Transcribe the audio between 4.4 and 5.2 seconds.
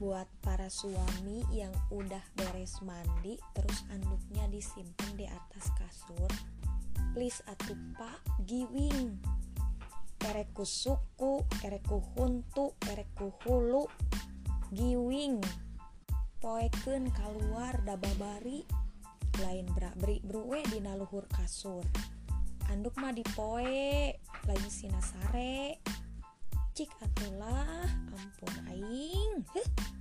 disimpan